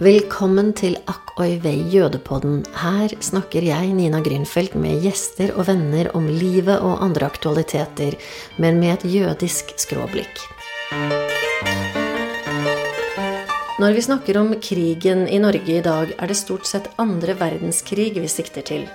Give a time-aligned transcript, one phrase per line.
[0.00, 2.62] Velkommen til Akk oi vei jødepodden.
[2.72, 8.16] Her snakker jeg, Nina Grünfeldt, med gjester og venner om livet og andre aktualiteter,
[8.56, 10.40] men med et jødisk skråblikk.
[13.76, 18.14] Når vi snakker om krigen i Norge i dag, er det stort sett andre verdenskrig
[18.16, 18.88] vi sikter til.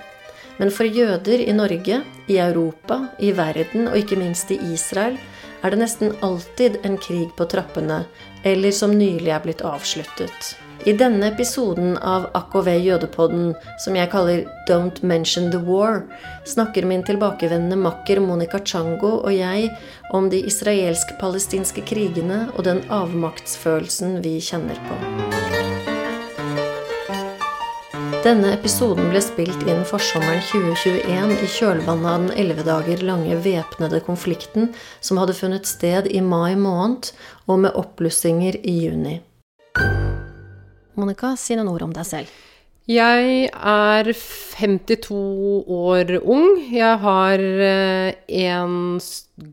[0.58, 5.22] Men for jøder i Norge, i Europa, i verden og ikke minst i Israel
[5.62, 8.08] er det nesten alltid en krig på trappene,
[8.42, 10.56] eller som nylig er blitt avsluttet.
[10.86, 13.48] I denne episoden av AKV Jødepodden,
[13.82, 16.04] som jeg kaller Don't Mention the War,
[16.46, 19.72] snakker min tilbakevendende makker Monica Chango og jeg
[20.14, 25.00] om de israelsk-palestinske krigene og den avmaktsfølelsen vi kjenner på.
[28.22, 34.06] Denne episoden ble spilt inn forsommeren 2021 i kjølvannet av den elleve dager lange væpnede
[34.06, 37.10] konflikten som hadde funnet sted i mai måned,
[37.50, 39.22] og med oppblussinger i juni.
[40.96, 42.32] Monica, si noen ord om deg selv.
[42.86, 45.10] Jeg er 52
[45.66, 46.60] år ung.
[46.70, 48.14] Jeg har eh,
[48.46, 49.00] en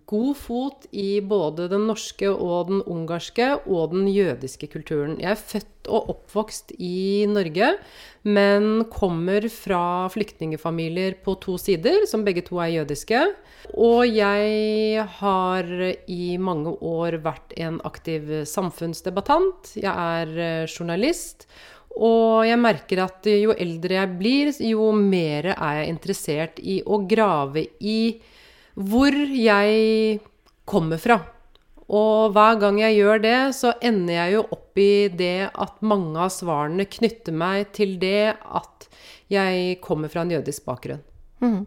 [0.05, 5.17] god fot i både den norske og den ungarske og den jødiske kulturen.
[5.17, 7.73] Jeg er født og oppvokst i Norge,
[8.21, 13.25] men kommer fra flyktningfamilier på to sider, som begge to er jødiske.
[13.73, 15.75] Og jeg har
[16.05, 19.73] i mange år vært en aktiv samfunnsdebattant.
[19.81, 21.47] Jeg er eh, journalist.
[21.93, 27.03] Og jeg merker at jo eldre jeg blir, jo mer er jeg interessert i å
[27.09, 27.99] grave i
[28.73, 30.19] hvor jeg
[30.65, 31.19] kommer fra.
[31.93, 36.17] Og hver gang jeg gjør det, så ender jeg jo opp i det at mange
[36.17, 38.87] av svarene knytter meg til det at
[39.29, 41.03] jeg kommer fra en jødisk bakgrunn.
[41.43, 41.61] Mm.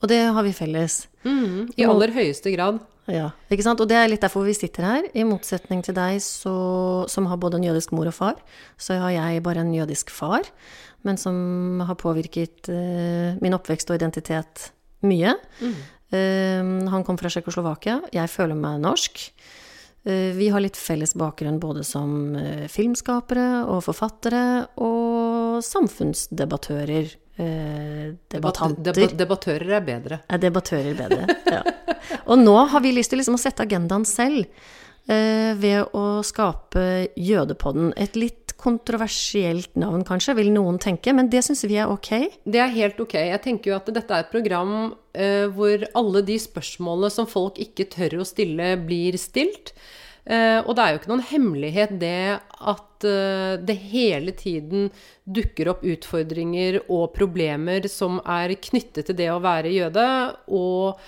[0.00, 1.04] Og det har vi felles.
[1.24, 2.80] Mm, I aller høyeste grad.
[3.10, 3.80] Ja, ikke sant?
[3.82, 5.06] Og det er litt derfor vi sitter her.
[5.16, 6.54] I motsetning til deg så,
[7.10, 8.40] som har både en jødisk mor og far,
[8.80, 10.46] så har jeg bare en jødisk far,
[11.06, 14.68] men som har påvirket uh, min oppvekst og identitet
[15.06, 15.34] mye.
[15.62, 15.80] Mm.
[16.10, 18.00] Uh, han kom fra Tsjekkoslovakia.
[18.14, 19.24] Jeg føler meg norsk.
[20.06, 22.36] Uh, vi har litt felles bakgrunn både som
[22.72, 24.44] filmskapere og forfattere
[24.80, 27.16] og samfunnsdebattører.
[28.30, 28.92] Debattanter.
[28.92, 30.20] Debat, debattører er bedre.
[30.28, 31.62] Er debattører bedre, ja.
[32.30, 34.46] Og nå har vi lyst til liksom å sette agendaen selv
[35.10, 37.92] eh, ved å skape Jødepodden.
[38.00, 42.10] Et litt kontroversielt navn, kanskje, vil noen tenke, men det syns vi er ok?
[42.44, 43.16] Det er helt ok.
[43.30, 44.74] Jeg tenker jo at dette er et program
[45.14, 49.72] eh, hvor alle de spørsmålene som folk ikke tør å stille, blir stilt.
[50.28, 54.90] Uh, og det er jo ikke noen hemmelighet det at uh, det hele tiden
[55.24, 60.06] dukker opp utfordringer og problemer som er knyttet til det å være jøde.
[60.52, 61.00] Og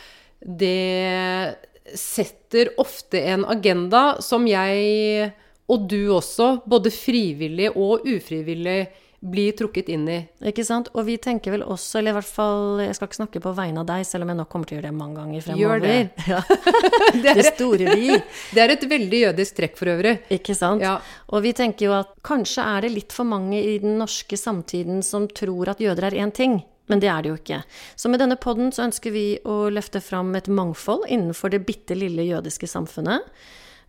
[0.43, 1.59] det
[1.99, 5.31] setter ofte en agenda som jeg,
[5.71, 8.81] og du også, både frivillig og ufrivillig,
[9.23, 10.17] blir trukket inn i.
[10.51, 10.89] Ikke sant.
[10.99, 13.85] Og vi tenker vel også, eller i hvert fall Jeg skal ikke snakke på vegne
[13.85, 15.63] av deg, selv om jeg nok kommer til å gjøre det mange ganger fremover.
[15.63, 16.01] Gjør det.
[16.33, 16.41] Ja.
[17.23, 18.19] det, det, store vi.
[18.55, 20.17] Det er et veldig jødisk trekk for øvrig.
[20.35, 20.83] Ikke sant.
[20.83, 20.97] Ja.
[21.31, 25.03] Og vi tenker jo at kanskje er det litt for mange i den norske samtiden
[25.07, 26.61] som tror at jøder er én ting.
[26.91, 27.63] Men det er det jo ikke.
[27.97, 31.97] Så med denne podden så ønsker vi å løfte fram et mangfold innenfor det bitte
[31.99, 33.31] lille jødiske samfunnet.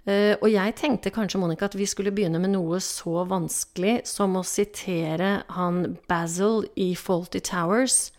[0.04, 4.36] Uh, og jeg tenkte kanskje, Monica, at vi skulle begynne med noe så vanskelig som
[4.36, 8.12] å sitere han Basil i Faulty Towers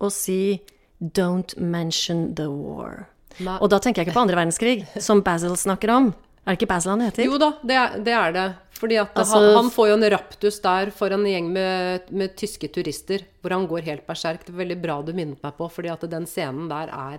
[0.00, 0.62] og si
[1.00, 3.04] 'Don't mention the war'.
[3.36, 3.58] Nei.
[3.60, 6.14] Og da tenker jeg ikke på andre verdenskrig, som Basil snakker om.
[6.46, 7.26] Er det ikke Basil han heter?
[7.26, 8.14] Jo da, det er det.
[8.14, 8.46] Er det.
[8.76, 12.36] Fordi at altså, han, han, får jo en raptus der for en gjeng med, med
[12.36, 14.44] tyske turister, hvor han går helt berserk.
[14.44, 17.18] Det er veldig bra du minnet meg på, fordi at den scenen der er,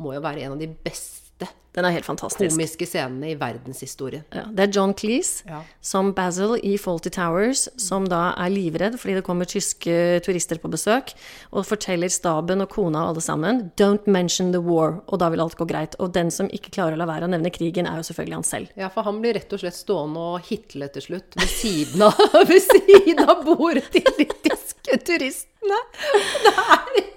[0.00, 2.54] må jo være en av de beste den er helt fantastisk.
[2.54, 4.22] Komiske scenene i verdenshistorien.
[4.34, 5.60] Ja, det er John Cleese ja.
[5.82, 10.70] som Basil i Faulty Towers, som da er livredd fordi det kommer tyske turister på
[10.70, 11.14] besøk,
[11.50, 15.42] og forteller staben og kona og alle sammen 'Don't mention the war', og da vil
[15.42, 15.98] alt gå greit.
[15.98, 18.44] Og den som ikke klarer å la være å nevne krigen, er jo selvfølgelig han
[18.44, 18.68] selv.
[18.78, 22.22] Ja, for han blir rett og slett stående og hitle til slutt ved siden av,
[22.50, 25.80] ved siden av bordet til de tyske turistene!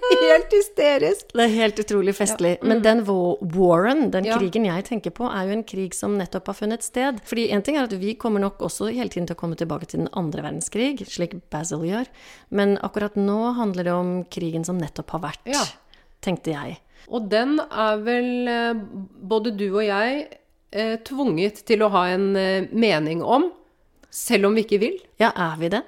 [0.08, 1.32] Det er helt hysterisk.
[1.34, 2.54] Det er helt utrolig festlig.
[2.56, 2.62] Ja.
[2.62, 2.68] Mm.
[2.70, 3.02] Men den
[3.54, 4.38] Warren, den ja.
[4.48, 7.20] Krigen jeg tenker på, er jo en krig som nettopp har funnet sted.
[7.28, 9.88] Fordi en ting er at vi kommer nok også hele tiden til å komme tilbake
[9.90, 12.08] til den andre verdenskrig, slik Basil gjør.
[12.48, 15.64] Men akkurat nå handler det om krigen som nettopp har vært, ja.
[16.24, 16.78] tenkte jeg.
[17.08, 18.82] Og den er vel eh,
[19.30, 20.26] både du og jeg
[20.72, 23.50] eh, tvunget til å ha en eh, mening om,
[24.08, 24.98] selv om vi ikke vil.
[25.20, 25.84] Ja, er vi det?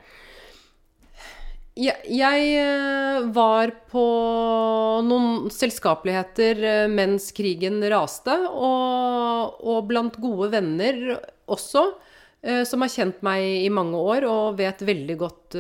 [1.81, 4.05] Jeg, eh, var på
[5.06, 10.99] noen selskapeligheter eh, mens krigen raste, og, og blant gode venner
[11.49, 11.87] også.
[12.43, 15.56] eh, som har kjent meg i mange år og vet veldig godt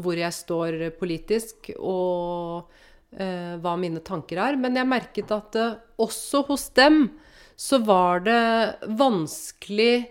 [0.00, 2.70] hvor jeg står politisk og
[3.10, 4.56] hva mine tanker er.
[4.60, 5.56] Men jeg merket at
[5.98, 7.08] også hos dem
[7.58, 8.44] så var det
[8.86, 10.06] vanskelig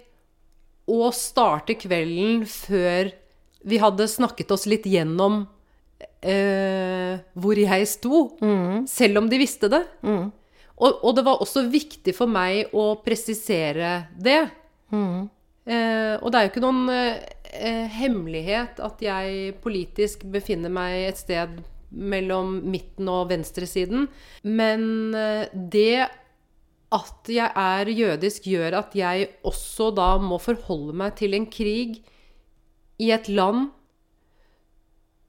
[0.89, 3.13] å starte kvelden før
[3.67, 5.41] vi hadde snakket oss litt gjennom
[6.21, 8.25] eh, hvor jeg sto,
[8.87, 9.83] selv om de visste det.
[10.79, 14.45] Og, og det var også viktig for meg å presisere det.
[15.69, 21.19] Eh, og det er jo ikke noen eh, hemmelighet at jeg politisk befinner meg et
[21.19, 21.59] sted
[21.89, 24.07] mellom midten og venstresiden.
[24.47, 26.07] Men eh, det
[26.89, 31.99] at jeg er jødisk, gjør at jeg også da må forholde meg til en krig
[32.99, 33.69] i et land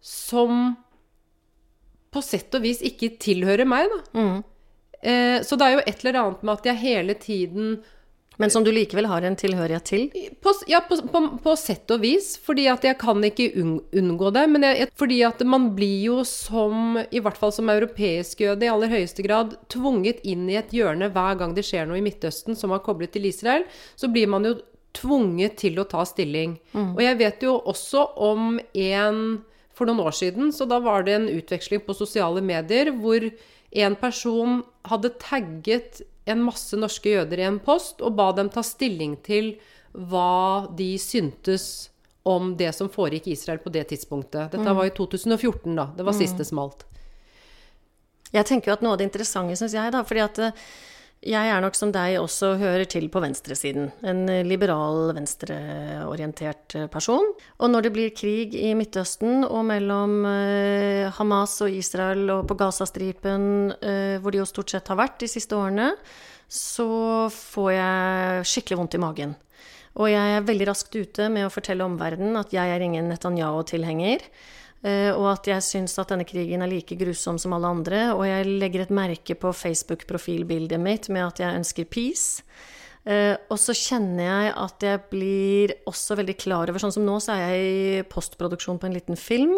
[0.00, 0.74] som
[2.10, 4.26] på sett og vis ikke tilhører meg, da.
[5.02, 7.78] Eh, så det er jo et eller annet med at jeg hele tiden
[8.36, 10.06] Men som du likevel har en tilhørighet til?
[10.40, 13.50] på, ja, på, på, på sett og vis, fordi at jeg kan ikke
[13.92, 14.46] unngå det.
[14.48, 18.72] Men jeg, fordi at man blir jo som, i hvert fall som europeisk jøde, i
[18.72, 22.56] aller høyeste grad tvunget inn i et hjørne hver gang det skjer noe i Midtøsten
[22.56, 23.68] som er koblet til Israel.
[23.92, 24.56] Så blir man jo
[24.96, 26.58] tvunget til å ta stilling.
[26.74, 29.22] Og jeg vet jo også om en
[29.80, 33.24] for noen år siden, så da var det en utveksling på sosiale medier hvor
[33.70, 34.58] en person
[34.90, 39.54] hadde tagget en masse norske jøder i en post og ba dem ta stilling til
[39.92, 41.88] hva de syntes
[42.28, 44.52] om det som foregikk i Israel på det tidspunktet.
[44.52, 45.88] Dette var i 2014, da.
[45.96, 46.84] Det var siste smalt.
[48.30, 50.66] Jeg tenker jo at noe av det interessante, syns jeg, da, fordi at eh,
[51.20, 53.90] jeg er nok som deg også hører til på venstresiden.
[54.08, 57.34] En eh, liberal, venstreorientert eh, person.
[57.60, 62.56] Og når det blir krig i Midtøsten og mellom eh, Hamas og Israel og på
[62.62, 63.74] Gazastripen,
[64.22, 65.92] hvor de jo stort sett har vært de siste årene,
[66.50, 66.88] så
[67.30, 69.36] får jeg skikkelig vondt i magen.
[70.00, 74.24] Og jeg er veldig raskt ute med å fortelle omverdenen at jeg er ingen Netanyahu-tilhenger.
[74.80, 78.02] Eh, og at jeg syns at denne krigen er like grusom som alle andre.
[78.14, 82.44] Og jeg legger et merke på Facebook-profilbildet mitt med at jeg ønsker peace.
[83.08, 87.14] Eh, og så kjenner jeg at jeg blir også veldig klar over Sånn som nå,
[87.24, 89.54] så er jeg i postproduksjon på en liten film.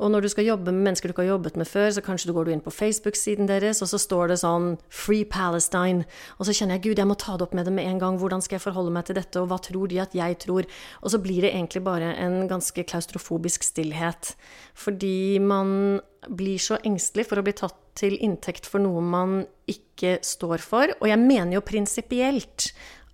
[0.00, 2.30] Og når du skal jobbe med mennesker du ikke har jobbet med før, så kanskje
[2.30, 6.06] du går inn på Facebook-siden deres, og så står det sånn 'Free Palestine'.
[6.38, 8.18] Og så kjenner jeg gud, jeg må ta det opp med dem med en gang.
[8.18, 10.64] Hvordan skal jeg forholde meg til dette, og hva tror de at jeg tror?
[11.02, 14.36] Og så blir det egentlig bare en ganske klaustrofobisk stillhet.
[14.74, 20.18] Fordi man blir så engstelig for å bli tatt til inntekt for noe man ikke
[20.26, 20.92] står for.
[20.98, 22.70] Og jeg mener jo prinsipielt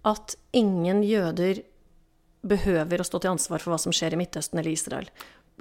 [0.08, 1.62] at ingen jøder
[2.44, 5.08] behøver å stå til ansvar for hva som skjer i Midtøsten eller Israel.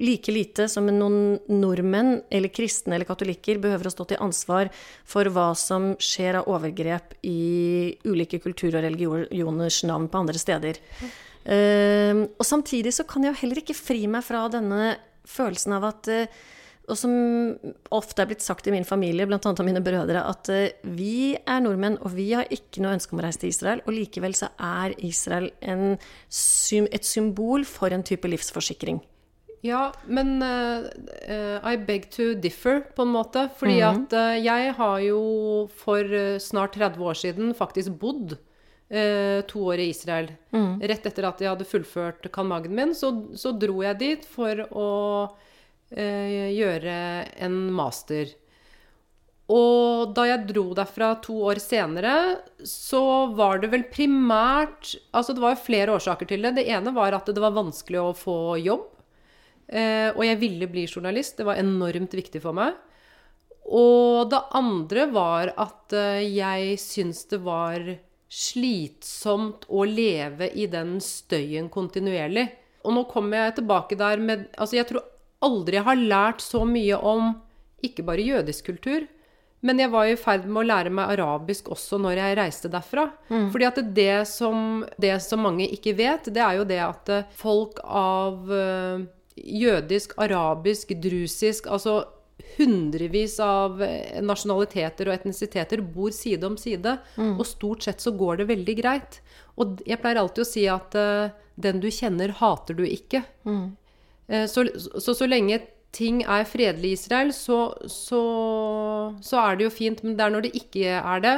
[0.02, 4.72] Like lite som noen nordmenn eller kristne eller katolikker behøver å stå til ansvar
[5.08, 10.82] for hva som skjer av overgrep i ulike kultur- og religioners navn på andre steder.
[11.44, 14.96] Uh, og samtidig så kan jeg jo heller ikke fri meg fra denne
[15.28, 16.44] følelsen av at uh,
[16.90, 17.14] og som
[17.96, 19.40] ofte er blitt sagt i min familie, bl.a.
[19.40, 23.22] av mine brødre, at uh, vi er nordmenn, og vi har ikke noe ønske om
[23.22, 23.80] å reise til Israel.
[23.88, 29.00] Og likevel så er Israel en, et symbol for en type livsforsikring.
[29.64, 30.90] Ja, men uh,
[31.64, 33.46] I beg to differ, på en måte.
[33.56, 34.02] Fordi Mhm.
[34.04, 35.22] at uh, jeg har jo
[35.72, 36.04] for
[36.44, 40.28] snart 30 år siden faktisk bodd uh, to år i Israel.
[40.52, 40.82] Mm.
[40.84, 44.90] Rett etter at jeg hadde fullført kanmagen min, så, så dro jeg dit for å
[45.94, 46.96] gjøre
[47.46, 48.32] en master.
[49.52, 52.14] Og da jeg dro derfra to år senere,
[52.64, 56.56] så var det vel primært Altså, det var jo flere årsaker til det.
[56.58, 58.88] Det ene var at det var vanskelig å få jobb.
[59.68, 61.38] Eh, og jeg ville bli journalist.
[61.38, 62.80] Det var enormt viktig for meg.
[63.64, 67.86] Og det andre var at eh, jeg syns det var
[68.34, 72.48] slitsomt å leve i den støyen kontinuerlig.
[72.84, 75.06] Og nå kommer jeg tilbake der med Altså, jeg tror
[75.44, 77.34] aldri har lært så mye om
[77.84, 79.06] ikke bare jødisk kultur,
[79.64, 83.06] men jeg var i ferd med å lære meg arabisk også når jeg reiste derfra.
[83.52, 87.30] Fordi at det som, det som mange ikke vet, det er jo det at eh,
[87.40, 89.06] folk av eh,
[89.40, 92.02] jødisk, arabisk, drusisk Altså
[92.58, 96.98] hundrevis av eh, nasjonaliteter og etnisiteter bor side om side.
[97.40, 99.22] Og stort sett så går det veldig greit.
[99.56, 100.96] Og jeg pleier alltid å si at
[101.56, 103.24] den du kjenner, hater du ikke.
[103.48, 103.72] Eh,
[104.50, 104.64] Så,
[105.04, 105.60] så så lenge
[105.94, 107.60] ting er fredelig i Israel, så,
[107.92, 108.22] så,
[109.22, 110.04] så er det jo fint.
[110.04, 111.38] Men det er når det ikke er det.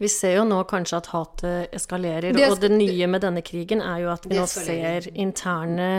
[0.00, 3.82] Vi ser jo nå kanskje at hatet eskalerer, Det og det nye med denne krigen
[3.84, 5.90] er jo at vi nå ser interne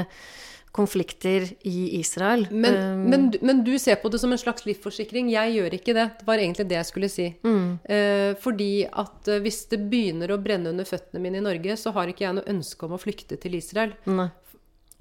[0.71, 2.47] konflikter i Israel.
[2.49, 5.29] Men, Um, men, men du ser på det som en slags livsforsikring.
[5.33, 6.05] Jeg gjør ikke det.
[6.21, 7.27] Det var egentlig det jeg skulle si.
[7.43, 11.91] Eh, fordi at eh, hvis det begynner å brenne under føttene mine i Norge, så
[11.91, 13.93] har ikke jeg noe ønske om å flykte til Israel.
[14.07, 14.29] Nei.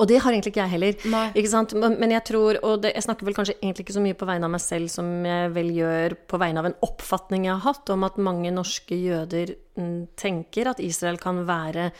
[0.00, 1.08] Og det har egentlig ikke jeg heller.
[1.12, 1.24] Nei.
[1.36, 1.74] Ikke sant?
[1.76, 4.48] Men, jeg tror, og det, jeg snakker vel kanskje egentlig ikke så mye på vegne
[4.48, 7.92] av meg selv som jeg vel gjør på vegne av en oppfatning jeg har hatt
[7.92, 11.90] om at mange norske jøder mm, tenker at Israel kan være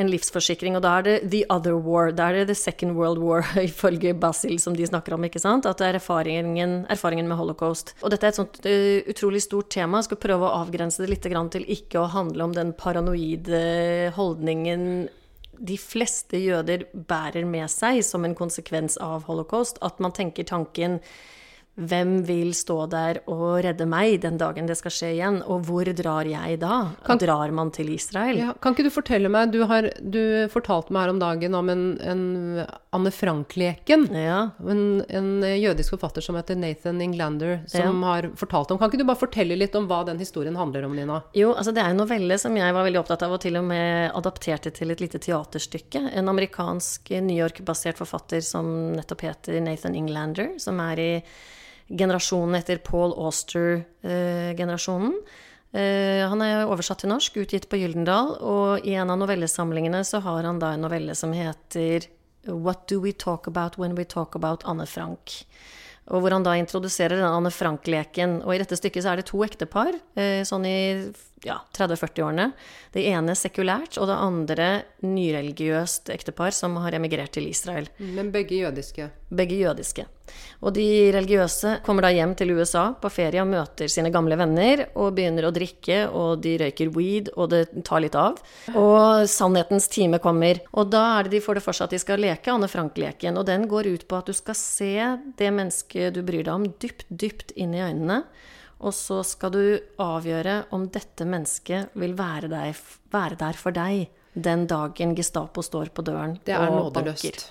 [0.00, 0.78] en livsforsikring.
[0.78, 2.14] Og da er det the other war.
[2.16, 5.28] Da er det the second world war, ifølge Basil, som de snakker om.
[5.28, 5.68] ikke sant?
[5.68, 7.94] At det er erfaringen, erfaringen med holocaust.
[8.00, 10.00] Og dette er et sånt uh, utrolig stort tema.
[10.00, 14.14] Jeg skal prøve å avgrense det litt grann til ikke å handle om den paranoide
[14.16, 15.10] holdningen
[15.60, 19.78] de fleste jøder bærer med seg som en konsekvens av holocaust.
[19.84, 20.98] At man tenker tanken
[21.80, 25.40] hvem vil stå der og redde meg den dagen det skal skje igjen?
[25.48, 26.80] Og hvor drar jeg da?
[27.20, 28.38] Drar man til Israel?
[28.40, 31.72] Ja, kan ikke du fortelle meg Du, har, du fortalte meg her om dagen om
[31.72, 32.22] en, en
[32.94, 34.08] Anne Frank-leken.
[34.16, 34.40] Ja.
[34.60, 39.08] En, en jødisk forfatter som heter Nathan Englander, som har fortalt om Kan ikke du
[39.08, 41.20] bare fortelle litt om hva den historien handler om, Nina?
[41.36, 43.66] Jo, altså det er en novelle som jeg var veldig opptatt av, og til og
[43.70, 46.02] med adapterte til et lite teaterstykke.
[46.18, 51.10] En amerikansk New York-basert forfatter som nettopp heter Nathan Englander, som er i
[51.90, 55.14] generasjonen etter Paul Auster-generasjonen.
[55.70, 60.22] Eh, han er oversatt til norsk, utgitt på Gyldendal, og i en av novellesamlingene så
[60.24, 62.08] har han da en novelle som heter
[62.48, 65.44] What Do We Talk About When We Talk About Anne Frank?
[66.10, 68.40] Og hvor han da introduserer den Anne Frank-leken.
[68.42, 70.78] Og i dette stykket så er det to ektepar, eh, sånn i
[71.46, 72.50] ja, 30-40-årene.
[72.92, 74.68] Det ene sekulært, og det andre
[75.06, 77.88] nyreligiøst ektepar som har emigrert til Israel.
[77.98, 79.10] Men begge jødiske.
[79.30, 80.06] Begge jødiske.
[80.60, 84.84] Og de religiøse kommer da hjem til USA på ferie og møter sine gamle venner
[84.92, 88.38] og begynner å drikke, og de røyker weed, og det tar litt av.
[88.74, 90.62] Og sannhetens time kommer.
[90.70, 93.40] Og da er det de får det for seg at de skal leke Anne Frank-leken,
[93.40, 94.94] og den går ut på at du skal se
[95.40, 98.22] det mennesket du bryr deg om, dypt, dypt inn i øynene.
[98.80, 99.62] Og så skal du
[100.00, 102.78] avgjøre om dette mennesket vil være, deg,
[103.12, 106.46] være der for deg den dagen Gestapo står på døren og banker.
[106.46, 107.48] Det er nådeløst.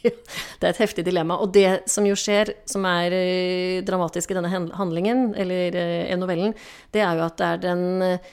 [0.00, 1.36] Det er et heftig dilemma.
[1.44, 5.76] Og det som jo skjer, som er eh, dramatisk i denne handlingen, eller
[6.08, 6.54] i novellen,
[6.94, 8.30] det er jo at det er den, eh,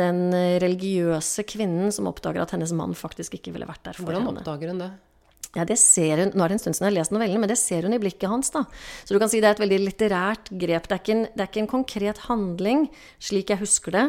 [0.00, 0.22] den
[0.62, 4.40] religiøse kvinnen som oppdager at hennes mann faktisk ikke ville vært der for Hvordan henne.
[4.46, 4.90] oppdager hun det?
[5.56, 7.50] Ja, det ser hun, Nå er det en stund siden jeg har lest novellen, men
[7.50, 8.52] det ser hun i blikket hans.
[8.54, 8.62] da.
[9.02, 10.86] Så du kan si det er et veldig litterært grep.
[10.86, 12.84] Det er ikke en, er ikke en konkret handling,
[13.18, 14.04] slik jeg husker det,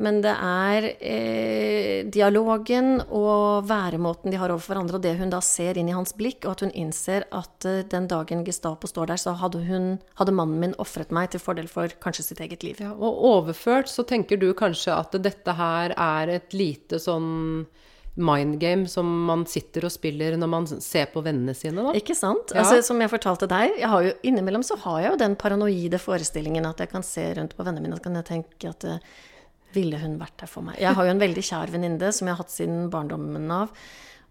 [0.00, 5.42] men det er eh, dialogen og væremåten de har overfor hverandre, og det hun da
[5.44, 9.12] ser inn i hans blikk, og at hun innser at eh, den dagen Gestapo står
[9.12, 12.64] der, så hadde, hun, hadde mannen min ofret meg til fordel for kanskje sitt eget
[12.64, 12.80] liv.
[12.80, 17.66] Ja, og overført så tenker du kanskje at dette her er et lite sånn
[18.16, 21.92] mind game som man sitter og spiller når man ser på vennene sine, da?
[21.98, 22.54] Ikke sant?
[22.54, 22.62] Ja.
[22.62, 26.00] Altså, som jeg fortalte deg, jeg har jo, innimellom så har jeg jo den paranoide
[26.00, 29.14] forestillingen at jeg kan se rundt på vennene mine og kan jeg tenke at uh,
[29.76, 30.80] ville hun vært der for meg?
[30.80, 33.76] Jeg har jo en veldig kjær venninne som jeg har hatt siden barndommen av.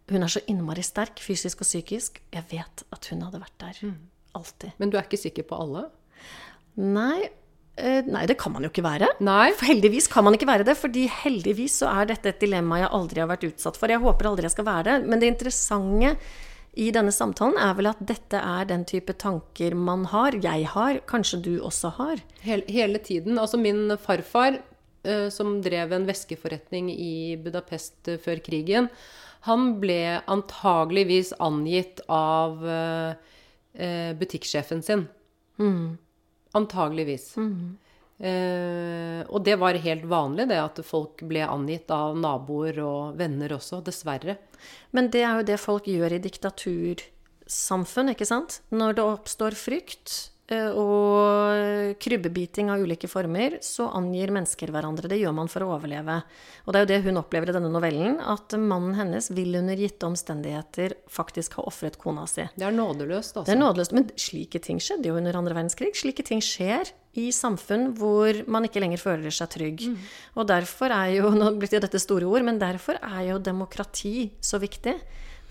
[0.10, 2.20] Hun er så innmari sterk, fysisk og psykisk.
[2.34, 3.96] Jeg vet at hun hadde vært der.
[4.38, 4.76] Alltid.
[4.82, 5.88] Men du er ikke sikker på alle?
[6.82, 7.30] Nei,
[7.76, 9.10] nei, det kan man jo ikke være.
[9.26, 9.50] Nei.
[9.58, 12.94] For heldigvis kan man ikke være det, fordi heldigvis så er dette et dilemma jeg
[12.96, 13.92] aldri har vært utsatt for.
[13.92, 15.10] Jeg håper aldri jeg skal være det.
[15.12, 16.14] Men det interessante
[16.76, 20.36] i denne samtalen er vel at dette er den type tanker man har.
[20.44, 22.24] Jeg har, kanskje du også har.
[22.44, 23.40] Hele, hele tiden.
[23.40, 24.60] Altså min farfar,
[25.08, 28.90] eh, som drev en veskeforretning i Budapest eh, før krigen,
[29.48, 33.36] han ble antageligvis angitt av eh,
[33.78, 35.08] eh, butikksjefen sin.
[36.56, 37.34] Antageligvis.
[38.16, 43.58] Eh, og det var helt vanlig, det at folk ble angitt av naboer og venner
[43.58, 44.38] også, dessverre.
[44.96, 48.62] Men det er jo det folk gjør i diktatursamfunn, ikke sant?
[48.72, 50.16] Når det oppstår frykt
[50.54, 55.10] og krybbebiting av ulike former, så angir mennesker hverandre.
[55.10, 56.20] Det gjør man for å overleve.
[56.66, 59.80] Og det er jo det hun opplever i denne novellen, at mannen hennes vil under
[59.80, 62.46] gitte omstendigheter faktisk ha ofret kona si.
[62.54, 63.48] Det er nådeløst, altså.
[63.50, 63.98] Det er nådeløst.
[63.98, 65.96] Men slike ting skjedde jo under andre verdenskrig.
[65.98, 69.90] Slike ting skjer i samfunn hvor man ikke lenger føler seg trygg.
[70.38, 74.30] Og derfor er jo Nå blir det dette store ord, men derfor er jo demokrati
[74.44, 75.00] så viktig.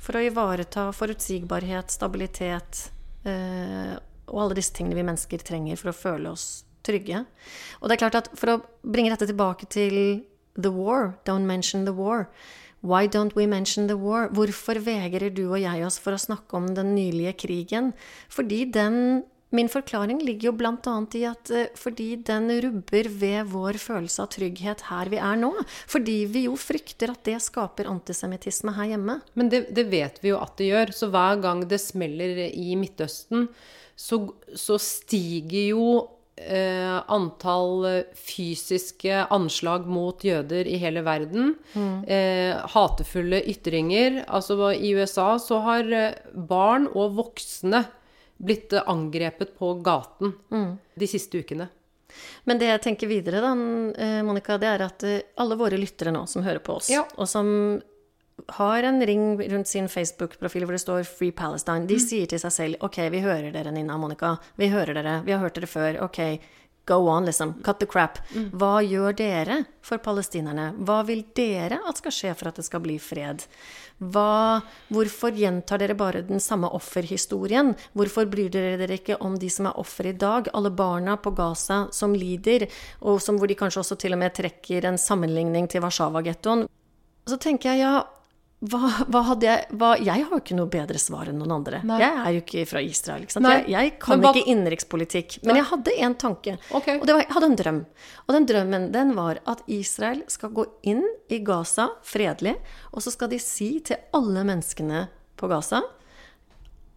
[0.04, 2.90] For å ivareta forutsigbarhet, stabilitet
[3.26, 3.96] eh,
[4.30, 7.24] og alle disse tingene vi mennesker trenger for å føle oss trygge.
[7.80, 11.84] Og det er klart at for å bringe dette tilbake til the war, don't mention
[11.88, 12.28] the war.
[12.84, 14.28] Why don't we mention the war?
[14.28, 17.94] Hvorfor vegrer du og jeg oss for å snakke om den nylige krigen?
[18.28, 20.94] Fordi den min forklaring ligger jo bl.a.
[21.14, 25.52] i at eh, fordi den rubber ved vår følelse av trygghet her vi er nå.
[25.90, 29.20] Fordi vi jo frykter at det skaper antisemittisme her hjemme.
[29.38, 30.94] Men det, det, vet vi jo at det gjør.
[30.98, 33.46] Så hver gang det smeller i Midtøsten,
[33.96, 34.18] så,
[34.58, 35.86] så stiger jo
[36.36, 41.54] eh, antall fysiske anslag mot jøder i hele verden.
[41.74, 42.04] Mm.
[42.04, 44.24] Eh, hatefulle ytringer.
[44.26, 47.84] Altså i USA så har eh, barn og voksne
[48.42, 50.70] blitt eh, angrepet på gaten mm.
[51.00, 51.70] de siste ukene.
[52.46, 53.54] Men det jeg tenker videre, da,
[53.98, 55.06] eh, Monica, det er at
[55.40, 57.02] alle våre lyttere nå som hører på oss, ja.
[57.18, 57.48] og som
[58.48, 62.06] har en ring rundt sin Facebook-profil hvor det står 'Free Palestine', de mm.
[62.08, 64.36] sier til seg selv 'OK, vi hører dere, Nina Monica.
[64.56, 65.22] Vi hører dere.
[65.24, 66.02] Vi har hørt dere før.
[66.04, 66.40] OK,
[66.86, 67.54] go on, liksom.
[67.62, 68.18] Cut the crap.
[68.34, 68.50] Mm.
[68.52, 70.74] Hva gjør dere for palestinerne?
[70.84, 73.46] Hva vil dere at skal skje for at det skal bli fred?
[73.98, 74.60] Hva,
[74.92, 77.72] hvorfor gjentar dere bare den samme offerhistorien?
[77.94, 80.50] Hvorfor bryr dere dere ikke om de som er offer i dag?
[80.52, 82.66] Alle barna på Gaza som lider,
[83.00, 86.66] og som, hvor de kanskje også til og med trekker en sammenligning til Warszawa-gettoen.
[87.24, 88.02] Så tenker jeg ja,
[88.64, 91.80] hva, hva, hadde jeg hva, Jeg har jo ikke noe bedre svar enn noen andre.
[91.84, 91.98] Nei.
[92.00, 93.26] Jeg er jo ikke fra Israel.
[93.26, 95.36] Ikke jeg, jeg, kan hva, ikke innenrikspolitikk.
[95.44, 97.00] Men jeg hadde en tanke, okay.
[97.00, 97.82] og var, jeg hadde en drøm.
[98.24, 102.56] Og den drømmen den var at Israel skal gå inn i Gaza fredelig,
[102.92, 105.06] og så skal de si til alle menneskene
[105.36, 105.82] på Gaza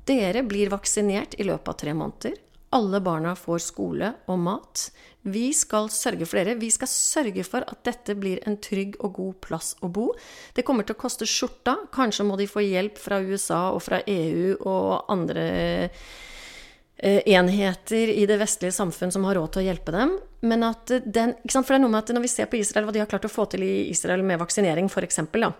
[0.07, 2.37] Dere blir vaksinert i løpet av tre måneder.
[2.77, 4.85] Alle barna får skole og mat.
[5.27, 6.55] Vi skal sørge for dere.
[6.59, 10.09] Vi skal sørge for at dette blir en trygg og god plass å bo.
[10.55, 11.75] Det kommer til å koste skjorta.
[11.93, 15.45] Kanskje må de få hjelp fra USA og fra EU og andre
[15.89, 20.15] eh, enheter i det vestlige samfunn som har råd til å hjelpe dem.
[20.47, 22.95] Men at den, For det er noe med at når vi ser på Israel, hva
[22.95, 25.51] de har klart å få til i Israel med vaksinering, f.eks., da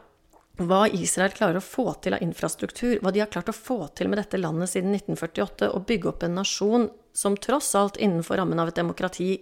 [0.58, 4.10] hva Israel klarer å få til av infrastruktur, hva de har klart å få til
[4.10, 8.60] med dette landet siden 1948, og bygge opp en nasjon som tross alt innenfor rammen
[8.62, 9.36] av et demokrati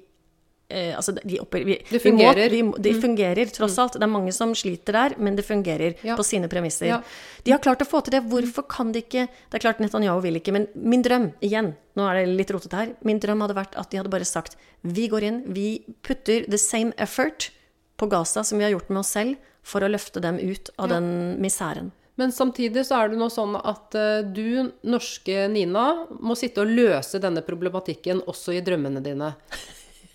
[0.69, 2.49] eh, altså de, vi, det fungerer.
[2.49, 3.01] Vi må, vi, de mm.
[3.01, 3.97] fungerer, tross alt.
[3.99, 6.17] Det er mange som sliter der, men det fungerer ja.
[6.17, 6.89] på sine premisser.
[6.89, 7.01] Ja.
[7.45, 8.23] De har klart å få til det.
[8.31, 12.07] Hvorfor kan de ikke Det er klart Netanyahu vil ikke, men min drøm, igjen, nå
[12.09, 15.07] er det litt rotete her, min drøm hadde vært at de hadde bare sagt vi
[15.09, 17.49] går inn, vi putter the same effort
[17.97, 20.91] på Gaza som vi har gjort med oss selv for å løfte dem ut av
[20.91, 20.97] ja.
[20.97, 21.93] den miseren.
[22.15, 26.71] Men samtidig så er det nå sånn at uh, du, norske Nina, må sitte og
[26.71, 29.33] løse denne problematikken også i drømmene dine.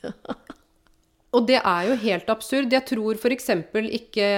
[1.37, 2.73] Og det er jo helt absurd.
[2.75, 3.51] Jeg tror f.eks.
[4.01, 4.29] ikke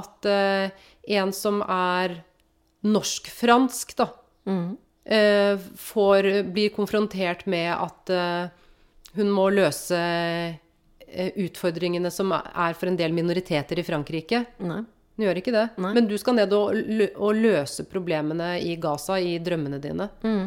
[0.00, 0.88] at uh,
[1.18, 2.18] en som er
[2.82, 4.08] norsk-fransk, da,
[4.48, 4.66] mm.
[5.14, 8.16] uh, får, blir konfrontert med at
[9.12, 9.98] hun må løse
[11.12, 14.46] utfordringene som er for en del minoriteter i Frankrike.
[14.64, 14.80] Nei.
[15.16, 15.64] Hun gjør ikke det.
[15.82, 15.90] Nei.
[15.96, 20.08] Men du skal ned og, løse problemene i Gaza i drømmene dine.
[20.24, 20.46] Mm.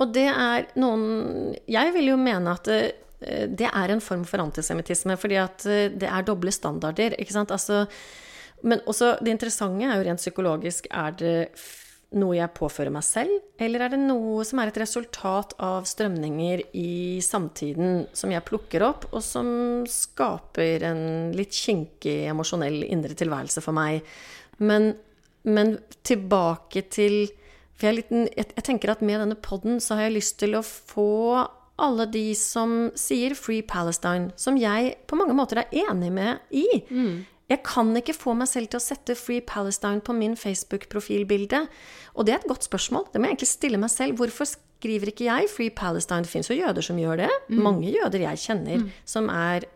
[0.00, 2.70] Og det er noen Jeg vil jo mene at
[3.20, 7.16] det, er en form for antisemittisme, fordi at eh, det er doble standarder.
[7.20, 7.54] ikke sant?
[7.54, 7.86] Altså,
[8.62, 11.34] men også det interessante er jo rent psykologisk Er det
[12.16, 16.62] noe jeg påfører meg selv, eller er det noe som er et resultat av strømninger
[16.78, 19.48] i samtiden som jeg plukker opp, og som
[19.90, 21.02] skaper en
[21.36, 24.06] litt kinkig emosjonell indre tilværelse for meg?
[24.62, 24.92] Men,
[25.44, 25.76] men
[26.06, 27.26] tilbake til
[27.76, 30.56] For jeg, litt, jeg, jeg, tenker at med denne poden så har jeg lyst til
[30.56, 31.42] å få
[31.82, 36.66] alle de som sier Free Palestine, som jeg på mange måter er enig med i.
[36.88, 37.24] Mm.
[37.46, 41.66] Jeg kan ikke få meg selv til å sette Free Palestine på min Facebook-profilbilde.
[42.16, 43.06] Og det er et godt spørsmål.
[43.12, 44.16] Det må jeg egentlig stille meg selv.
[44.18, 46.26] Hvorfor skriver ikke jeg Free Palestine?
[46.26, 47.30] Det fins jo jøder som gjør det.
[47.48, 47.60] Mm.
[47.62, 48.88] Mange jøder jeg kjenner mm.
[49.06, 49.68] som er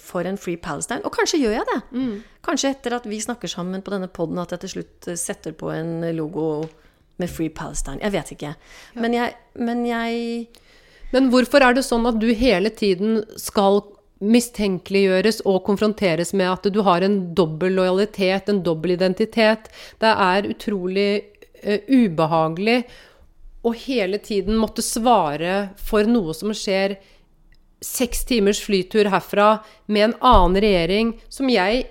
[0.00, 1.00] for en Free Palestine.
[1.06, 1.80] Og kanskje gjør jeg det.
[1.94, 2.14] Mm.
[2.44, 5.54] Kanskje etter at vi snakker sammen på denne poden, at jeg til slutt eh, setter
[5.56, 6.66] på en logo
[7.22, 8.02] med Free Palestine.
[8.02, 8.52] Jeg vet ikke.
[8.52, 9.00] Ja.
[9.00, 10.48] Men, jeg, men jeg
[11.14, 13.84] Men hvorfor er det sånn at du hele tiden skal
[14.24, 19.70] mistenkeliggjøres og konfronteres med at du har en dobbel lojalitet, en dobbel identitet.
[20.00, 21.08] Det er utrolig
[21.64, 22.82] uh, ubehagelig
[23.64, 26.98] å hele tiden måtte svare for noe som skjer
[27.84, 29.58] seks timers flytur herfra
[29.92, 31.84] med en annen regjering som jeg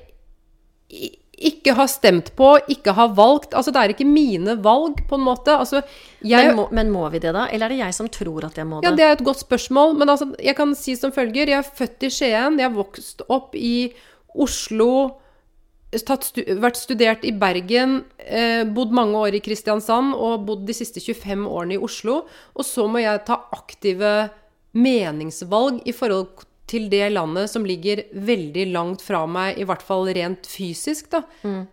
[1.49, 3.53] ikke har stemt på, ikke har valgt.
[3.57, 5.55] Altså, det er ikke mine valg, på en måte.
[5.55, 5.81] Altså,
[6.21, 7.47] jeg, men, må, men, må, vi det, da?
[7.51, 8.89] Eller er det jeg som tror at jeg må det?
[8.89, 9.97] Ja, Det er et godt spørsmål.
[9.99, 11.51] Men altså, jeg kan si som følger.
[11.51, 12.59] Jeg er født i Skien.
[12.61, 13.91] Jeg har vokst opp i
[14.33, 14.93] Oslo.
[15.93, 17.99] Stu, vært studert i Bergen.
[18.17, 20.15] Eh, bodd mange år i Kristiansand.
[20.15, 22.23] Og bodd de siste 25 årene i Oslo.
[22.55, 24.15] Og så må jeg ta aktive
[24.73, 30.09] meningsvalg i forhold til det landet som ligger veldig langt fra meg, i hvert fall
[30.17, 31.23] rent fysisk, da.
[31.45, 31.63] Mm.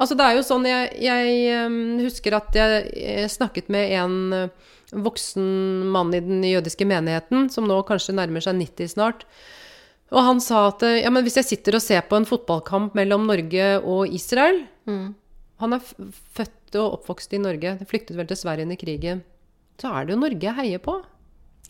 [0.00, 5.44] Altså, det er jo sånn Jeg, jeg husker at jeg, snakket med en eh, voksen
[5.92, 9.26] mann i den jødiske menigheten, som nå kanskje nærmer seg 90 snart.
[10.12, 12.96] Og han sa at eh, ja, men hvis jeg sitter og ser på en fotballkamp
[12.98, 14.64] mellom Norge og Israel
[15.62, 19.20] Han er født og oppvokst i Norge, flyktet vel til Sverige under krigen.
[19.80, 20.96] Så er det jo Norge jeg heier på.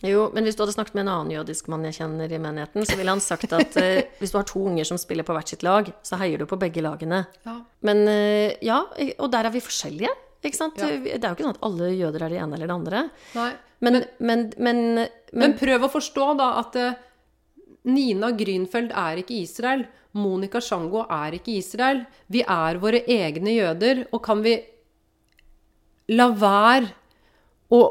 [0.03, 2.83] Jo, men hvis du hadde snakket med en annen jødisk mann jeg kjenner i menigheten,
[2.83, 5.53] så ville han sagt at uh, hvis du har to unger som spiller på hvert
[5.53, 7.23] sitt lag, så heier du på begge lagene.
[7.47, 7.55] Ja.
[7.87, 8.81] Men uh, ja,
[9.15, 10.11] og der er vi forskjellige.
[10.43, 10.81] Ikke sant?
[10.81, 10.89] Ja.
[10.91, 13.05] Det er jo ikke sånn at alle jøder er det ene eller det andre.
[13.37, 13.49] Nei.
[13.83, 16.99] Men, men, men, men, Men prøv å forstå da at uh,
[17.87, 19.85] Nina Grünfeld er ikke Israel.
[20.19, 22.03] Monica Sjango er ikke Israel.
[22.31, 24.05] Vi er våre egne jøder.
[24.11, 24.55] Og kan vi
[26.13, 26.91] la være
[27.73, 27.81] å,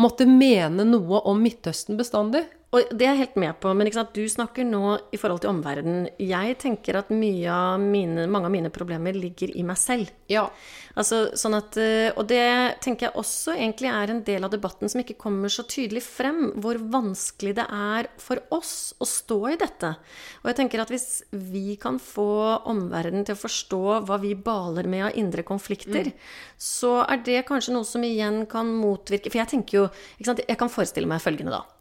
[0.00, 2.44] måtte mene noe om Midtøsten bestandig?
[2.76, 6.10] Og det er jeg helt med på, men du snakker nå i forhold til omverdenen.
[6.20, 10.10] Jeg tenker at av mine, mange av mine problemer ligger i meg selv.
[10.28, 10.50] Ja.
[10.96, 14.92] Altså, sånn at, eh, og det tenker jeg også egentlig er en del av debatten
[14.92, 19.58] som ikke kommer så tydelig frem, hvor vanskelig det er for oss å stå i
[19.60, 19.94] dette.
[20.42, 22.28] Og jeg tenker at hvis vi kan få
[22.68, 26.12] omverdenen til å forstå hva vi baler med av indre konflikter,
[26.60, 29.88] så er det kanskje noe som igjen kan motvirke For jeg tenker jo?
[30.18, 31.75] Jeg kan forestille meg følgende, da.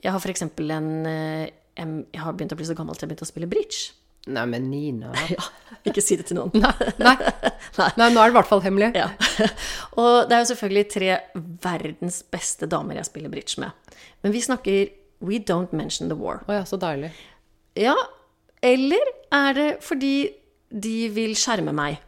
[0.00, 0.42] Jeg har f.eks.
[0.46, 3.50] en eh, Jeg har begynt å bli så gammel at jeg har begynt å spille
[3.50, 3.92] bridge.
[4.28, 5.44] Nei, men Nina Ja,
[5.88, 6.52] ikke si det til noen.
[6.60, 7.14] Nei, nei.
[7.96, 8.90] nei, nå er det i hvert fall hemmelig.
[8.98, 9.08] Ja.
[10.00, 11.10] Og det er jo selvfølgelig tre
[11.64, 13.96] verdens beste damer jeg spiller bridge med.
[14.24, 16.40] Men vi snakker We don't mention the war.
[16.48, 17.10] Å ja, så deilig.
[17.76, 17.96] Ja,
[18.64, 20.14] eller er det fordi
[20.70, 22.00] de vil skjerme meg?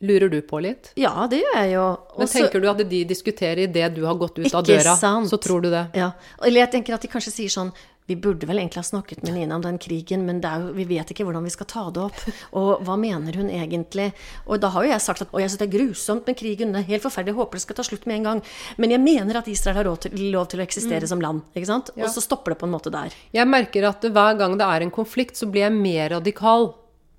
[0.00, 0.94] Lurer du på litt?
[0.96, 1.84] Ja, det gjør jeg jo.
[2.16, 5.28] Men tenker du at de diskuterer idet du har gått ut av Ikke døra, sant.
[5.28, 5.90] så tror du det?
[5.98, 6.12] Ja.
[6.40, 7.72] Eller jeg tenker at de kanskje sier sånn
[8.08, 11.12] Vi burde vel egentlig ha snakket med Nina om den krigen, men jo, vi vet
[11.12, 12.16] ikke hvordan vi skal ta det opp.
[12.58, 14.08] Og hva mener hun egentlig?
[14.48, 16.80] Og da har jo jeg sagt at jeg syns det er grusomt med krigen, det
[16.80, 18.42] er helt forferdelig, jeg håper det skal ta slutt med en gang.
[18.82, 21.44] Men jeg mener at Israel har lov til, lov til å eksistere som land.
[21.54, 21.92] ikke sant?
[22.00, 23.14] Og så stopper det på en måte der.
[23.36, 26.72] Jeg merker at hver gang det er en konflikt, så blir jeg mer radikal.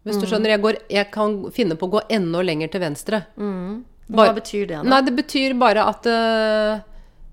[0.08, 3.20] Hvis du skjønner, jeg, går, jeg kan finne på å gå enda lenger til venstre.
[3.38, 4.88] Hva Bare- betyr det, da?
[4.90, 6.82] Nei, det betyr bare at uh,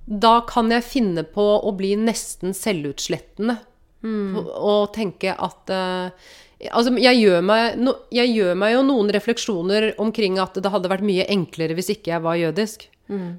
[0.05, 3.57] da kan jeg finne på å bli nesten selvutslettende.
[4.05, 6.11] Og, og tenke at uh,
[6.75, 10.91] Altså, jeg gjør, meg, no, jeg gjør meg jo noen refleksjoner omkring at det hadde
[10.91, 12.89] vært mye enklere hvis ikke jeg var jødisk.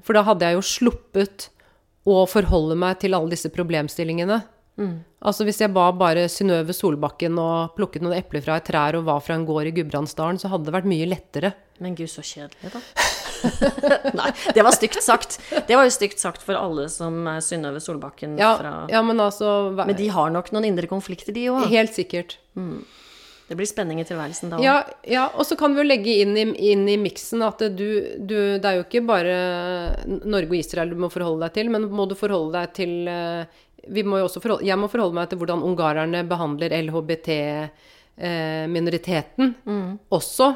[0.04, 1.50] For da hadde jeg jo sluppet
[2.08, 4.38] å forholde meg til alle disse problemstillingene.
[5.20, 9.04] Altså Hvis jeg ba bare Synnøve Solbakken og plukket noen epler fra et trær og
[9.04, 11.50] var fra en gård i Gudbrandsdalen, så hadde det vært mye lettere.
[11.80, 12.80] Men gud, så kjedelig, da.
[14.20, 15.38] Nei, det var stygt sagt.
[15.68, 19.20] Det var jo stygt sagt for alle som er Synnøve Solbakken Ja, fra ja men
[19.20, 21.68] altså hva- Men de har nok noen indre konflikter, de òg.
[21.72, 22.38] Helt sikkert.
[23.50, 24.62] Det blir spenning i tilværelsen da òg.
[24.62, 24.74] Ja,
[25.10, 27.88] ja, og så kan vi jo legge inn i, inn i miksen at du,
[28.20, 29.34] du Det er jo ikke bare
[30.06, 33.64] Norge og Israel du må forholde deg til, men må du forholde deg til eh,
[34.04, 39.54] må jo også forholde, Jeg må forholde meg til hvordan ungarerne behandler LHBT-minoriteten
[40.10, 40.46] også.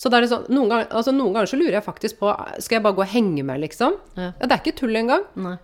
[0.00, 2.28] Så da er det sånn, noen, ganger, altså noen ganger så lurer jeg faktisk på
[2.64, 3.92] Skal jeg bare gå og henge meg, liksom?
[4.16, 4.30] Ja.
[4.32, 5.24] Ja, det er ikke tull engang.
[5.36, 5.56] Nei.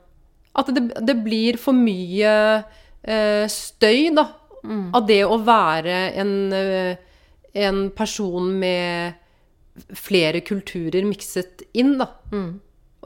[0.57, 2.33] At det, det blir for mye
[3.03, 4.25] eh, støy, da.
[4.99, 6.97] Av det å være en, eh,
[7.55, 9.15] en person med
[9.95, 12.07] flere kulturer mikset inn, da.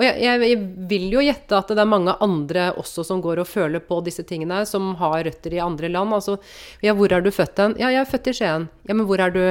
[0.00, 3.42] Og jeg, jeg, jeg vil jo gjette at det er mange andre også som går
[3.42, 6.14] og føler på disse tingene, som har røtter i andre land.
[6.16, 6.38] Altså,
[6.80, 7.76] ja, hvor er du født hen?
[7.76, 8.64] Ja, jeg er født i Skien.
[8.88, 9.42] Ja, men hvor er du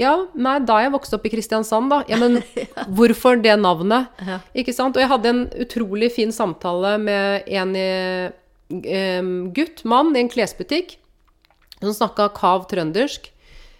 [0.00, 2.02] ja, nei, da jeg vokste opp i Kristiansand, da.
[2.10, 2.40] Ja, men
[2.98, 4.12] hvorfor det navnet?
[4.24, 4.38] Ja.
[4.60, 4.96] Ikke sant?
[4.96, 10.98] Og jeg hadde en utrolig fin samtale med en eh, gutt, mann, i en klesbutikk,
[11.80, 13.31] som snakka kav trøndersk.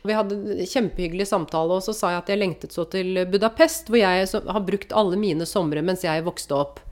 [0.03, 3.91] Vi hadde en kjempehyggelig samtale, og så sa jeg at jeg lengtet så til Budapest,
[3.91, 6.83] hvor jeg har brukt alle mine somre mens jeg vokste opp.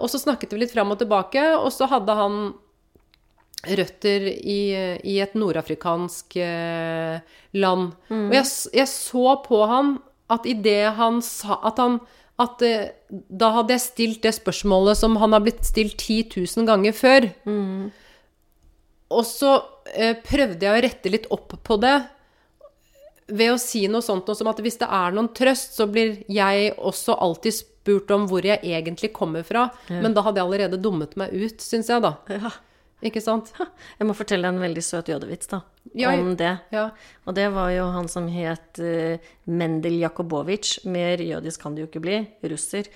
[0.00, 2.40] Og så snakket vi litt fram og tilbake, og så hadde han
[3.60, 4.60] røtter i,
[5.04, 7.26] i et nordafrikansk land.
[7.52, 7.90] land.
[8.30, 8.46] Og jeg,
[8.80, 9.98] jeg så på han
[10.30, 11.98] at idet han sa At han
[12.40, 16.68] at eh, Da hadde jeg stilt det spørsmålet som han har blitt stilt 10 000
[16.68, 17.26] ganger før.
[19.10, 19.56] Og så
[19.92, 21.96] eh, prøvde jeg å rette litt opp på det
[23.30, 26.20] ved å si noe sånt noe som at hvis det er noen trøst, så blir
[26.30, 29.68] jeg også alltid spurt om hvor jeg egentlig kommer fra.
[29.88, 32.16] Men da hadde jeg allerede dummet meg ut, syns jeg, da.
[32.30, 32.52] Ja.
[33.00, 33.48] Ikke sant?
[33.96, 35.62] Jeg må fortelle en veldig søt jødevits, da.
[35.96, 36.52] Ja, om det.
[36.74, 36.90] Ja.
[37.24, 40.82] Og det var jo han som het uh, Mendel Jakobowicz.
[40.84, 42.18] Mer jødisk kan det jo ikke bli.
[42.52, 42.90] Russer.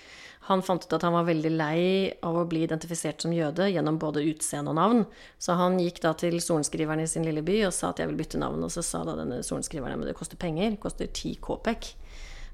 [0.44, 1.82] Han fant ut at han var veldig lei
[2.26, 5.02] av å bli identifisert som jøde gjennom både utseende og navn.
[5.40, 8.18] Så han gikk da til sorenskriveren i sin lille by og sa at jeg vil
[8.20, 8.60] bytte navn.
[8.66, 10.74] Og så sa da denne sorenskriveren men det koster penger.
[10.74, 11.94] Det koster ti kopek.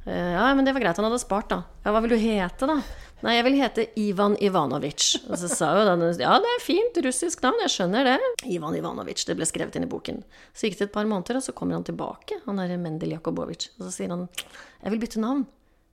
[0.06, 0.96] Uh, ja, men det var greit.
[0.96, 1.58] Han hadde spart, da.
[1.84, 2.78] Ja, hva vil du hete, da?
[3.20, 5.10] Nei, jeg vil hete Ivan Ivanovic.
[5.26, 8.16] Og så sa jo denne Ja, det er fint, russisk navn, jeg skjønner det.
[8.48, 9.26] Ivan Ivanovic.
[9.28, 10.22] Det ble skrevet inn i boken.
[10.54, 13.72] Så gikk det et par måneder, og så kommer han tilbake, han derre Mendel Jakobovic.
[13.76, 15.44] Og så sier han Jeg vil bytte navn.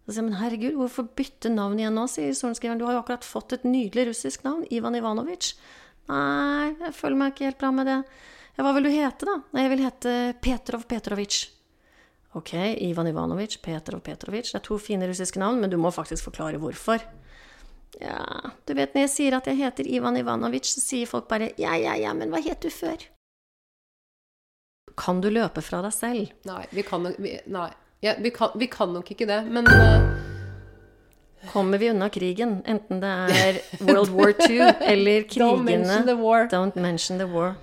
[0.08, 2.80] Så sier jeg, men herregud, hvorfor bytte navn igjen nå, sier sorenskriveren.
[2.80, 4.64] Du har jo akkurat fått et nydelig russisk navn.
[4.72, 5.50] Ivan Ivanovic.
[6.08, 7.98] Nei, jeg føler meg ikke helt bra med det.
[8.56, 9.34] Ja, hva vil du hete, da?
[9.52, 11.42] Nei, jeg vil hete Petrov Petrovic.
[12.40, 12.54] Ok,
[12.88, 14.54] Ivan Ivanovic, Petrov Petrovic.
[14.54, 17.04] Det er to fine russiske navn, men du må faktisk forklare hvorfor.
[18.00, 18.22] Ja,
[18.64, 21.74] du vet når jeg sier at jeg heter Ivan Ivanovic, så sier folk bare ja,
[21.76, 23.04] ja, ja, men hva het du før?
[24.98, 26.32] Kan du løpe fra deg selv?
[26.48, 27.70] Nei, vi kan vi, Nei.
[28.00, 30.18] Ja, vi, kan, vi kan nok ikke det, men uh,
[31.54, 36.16] Kommer vi unna krigen, enten det er World War II eller krigene Don't mention the
[36.16, 36.48] war.
[36.52, 37.56] Don't mention the war.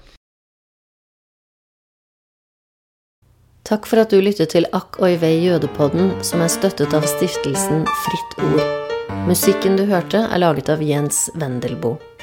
[3.64, 7.87] Takk for at du lyttet til Akk oi vei jødepodden, som er støttet av stiftelsen
[8.05, 8.90] Fritt Ord.
[9.29, 12.13] Musikken du hørte, er laget av Jens Wendelboe.